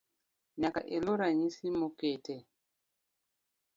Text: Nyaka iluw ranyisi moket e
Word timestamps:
Nyaka 0.59 0.81
iluw 0.95 1.15
ranyisi 1.19 1.65
moket 1.79 2.25
e 2.35 2.37